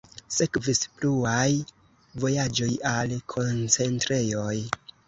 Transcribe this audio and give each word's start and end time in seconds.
Sekvis 0.35 0.79
pluaj 1.01 1.45
vojaĝoj 2.25 2.73
al 2.97 3.17
koncentrejoj. 3.37 4.53